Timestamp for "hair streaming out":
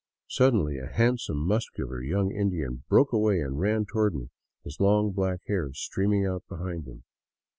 5.45-6.43